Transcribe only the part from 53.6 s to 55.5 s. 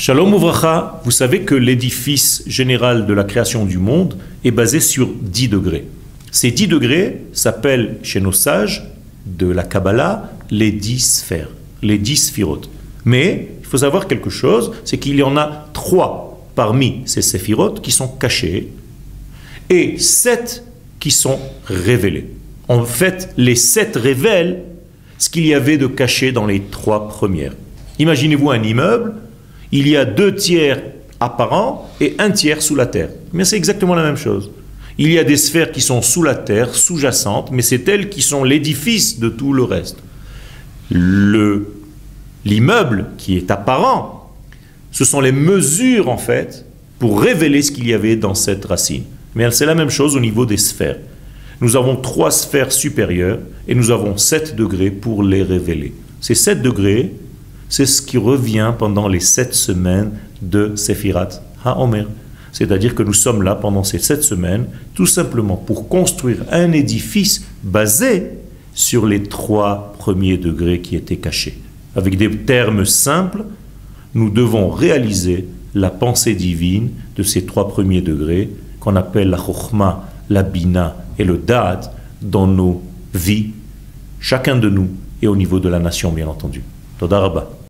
et nous avons sept degrés pour les